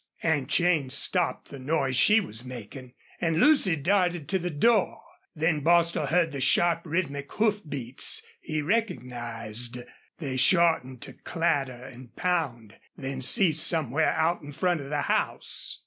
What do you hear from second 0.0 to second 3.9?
Aunt Jane stopped the noise she was making, and Lucy